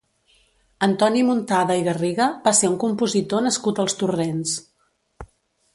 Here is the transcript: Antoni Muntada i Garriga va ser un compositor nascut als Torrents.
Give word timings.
Antoni 0.87 1.21
Muntada 1.27 1.75
i 1.81 1.83
Garriga 1.89 2.29
va 2.49 2.55
ser 2.61 2.71
un 2.73 2.81
compositor 2.85 3.47
nascut 3.49 3.83
als 3.85 3.99
Torrents. 4.03 4.57